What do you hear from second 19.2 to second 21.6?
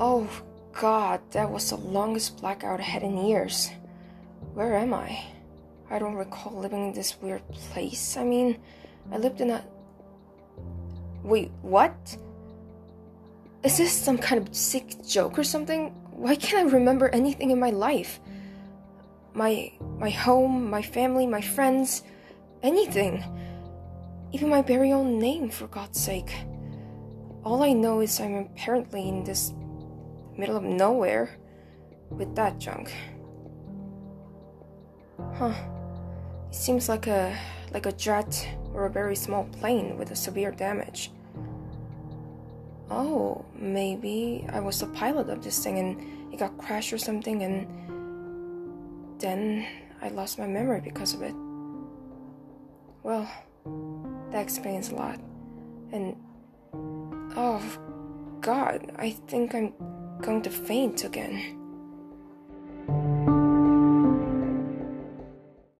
My my home, my family, my